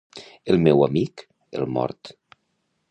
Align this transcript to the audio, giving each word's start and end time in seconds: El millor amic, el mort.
El 0.53 0.57
millor 0.63 0.87
amic, 0.93 1.23
el 1.61 1.69
mort. 1.77 2.15